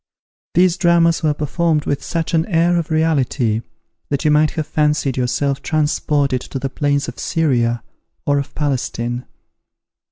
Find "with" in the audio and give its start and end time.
1.85-2.03